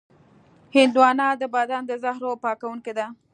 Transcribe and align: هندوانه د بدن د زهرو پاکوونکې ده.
هندوانه 0.75 1.25
د 1.41 1.43
بدن 1.55 1.81
د 1.85 1.91
زهرو 2.03 2.31
پاکوونکې 2.43 2.93
ده. 2.97 3.05